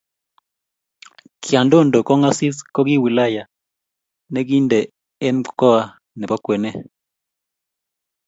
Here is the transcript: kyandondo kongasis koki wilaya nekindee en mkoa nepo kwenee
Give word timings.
kyandondo 1.43 1.97
kongasis 2.07 2.57
koki 2.75 2.95
wilaya 3.05 3.43
nekindee 4.33 4.89
en 5.27 5.35
mkoa 5.45 5.81
nepo 6.17 6.35
kwenee 6.43 6.79